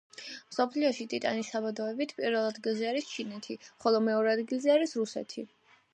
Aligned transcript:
მსოფლიოში 0.53 1.05
ტიტანის 1.11 1.51
საბადოებით 1.55 2.15
პირველ 2.21 2.49
ადგილზე 2.53 2.89
არის 2.93 3.11
ჩინეთი 3.13 3.61
ხოლო 3.85 4.03
მეორე 4.11 4.37
ადგილზე 4.37 4.77
არის 4.79 4.97
რუსეთი. 5.03 5.49